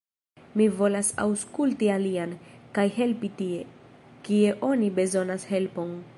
[0.61, 2.33] Mi volas aŭskulti aliajn,
[2.79, 3.61] kaj helpi tie,
[4.31, 5.99] kie oni bezonas helpon.